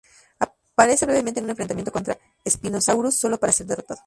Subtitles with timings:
[0.39, 3.99] Aparece brevemente en un enfrentamiento contra el "Spinosaurus", sólo para ser derrotado.